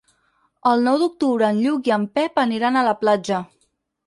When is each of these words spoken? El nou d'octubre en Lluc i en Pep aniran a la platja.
El 0.71 0.81
nou 0.87 0.97
d'octubre 1.01 1.49
en 1.55 1.59
Lluc 1.67 1.91
i 1.91 1.93
en 1.99 2.09
Pep 2.19 2.41
aniran 2.45 2.81
a 2.81 2.85
la 2.89 2.97
platja. 3.05 3.45